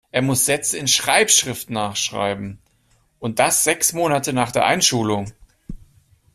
Er 0.11 0.23
muss 0.23 0.45
Sätze 0.47 0.79
in 0.79 0.87
Schreibschrift 0.87 1.69
nachschreiben. 1.69 2.57
Und 3.19 3.37
das 3.37 3.63
sechs 3.63 3.93
Monate 3.93 4.33
nach 4.33 4.51
der 4.51 4.65
Einschulung. 4.65 5.31